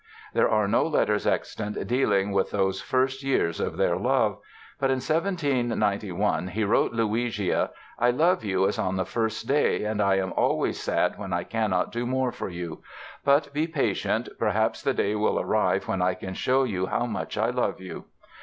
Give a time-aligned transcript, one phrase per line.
[0.33, 4.39] There are no letters extant dealing with those first years of their love.
[4.79, 10.01] But in 1791 he wrote Luigia: "I love you as on the first day, and
[10.01, 12.81] I am always sad when I cannot do more for you.
[13.23, 17.37] But be patient, perhaps the day will arrive when I can show you how much
[17.37, 18.05] I love you."